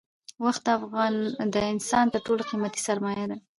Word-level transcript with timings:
وخت 0.45 0.63
د 1.53 1.55
انسان 1.73 2.05
تر 2.13 2.19
ټولو 2.25 2.41
قیمتي 2.49 2.81
سرمایه 2.87 3.25
ده 3.31 3.37